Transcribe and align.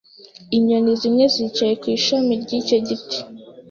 Inyoni 0.57 0.91
zimwe 1.01 1.25
zicaye 1.33 1.73
ku 1.81 1.85
ishami 1.95 2.31
ryicyo 2.43 2.77
giti. 2.87 3.19